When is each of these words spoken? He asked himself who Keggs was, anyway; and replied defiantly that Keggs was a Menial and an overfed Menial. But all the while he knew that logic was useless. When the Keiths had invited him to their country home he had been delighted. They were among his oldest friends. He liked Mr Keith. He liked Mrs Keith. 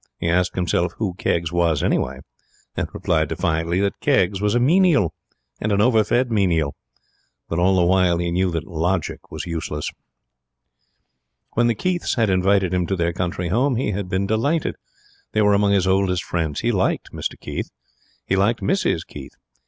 He 0.19 0.27
asked 0.27 0.55
himself 0.55 0.93
who 0.97 1.13
Keggs 1.13 1.51
was, 1.51 1.83
anyway; 1.83 2.21
and 2.75 2.87
replied 2.91 3.29
defiantly 3.29 3.79
that 3.81 3.99
Keggs 3.99 4.41
was 4.41 4.55
a 4.55 4.59
Menial 4.59 5.13
and 5.59 5.71
an 5.71 5.79
overfed 5.79 6.31
Menial. 6.31 6.73
But 7.47 7.59
all 7.59 7.75
the 7.75 7.85
while 7.85 8.17
he 8.17 8.31
knew 8.31 8.49
that 8.49 8.65
logic 8.65 9.29
was 9.31 9.45
useless. 9.45 9.91
When 11.53 11.67
the 11.67 11.75
Keiths 11.75 12.15
had 12.15 12.31
invited 12.31 12.73
him 12.73 12.87
to 12.87 12.95
their 12.95 13.13
country 13.13 13.49
home 13.49 13.75
he 13.75 13.91
had 13.91 14.09
been 14.09 14.25
delighted. 14.25 14.75
They 15.33 15.43
were 15.43 15.53
among 15.53 15.73
his 15.73 15.85
oldest 15.85 16.23
friends. 16.23 16.61
He 16.61 16.71
liked 16.71 17.11
Mr 17.11 17.39
Keith. 17.39 17.69
He 18.25 18.35
liked 18.35 18.61
Mrs 18.61 19.05
Keith. 19.05 19.35